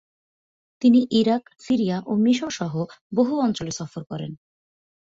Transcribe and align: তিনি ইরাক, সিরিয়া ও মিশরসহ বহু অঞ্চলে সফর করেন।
তিনি 0.81 0.99
ইরাক, 1.11 1.43
সিরিয়া 1.59 1.97
ও 2.05 2.11
মিশরসহ 2.15 2.73
বহু 3.15 3.33
অঞ্চলে 3.39 3.71
সফর 3.71 4.01
করেন। 4.03 4.31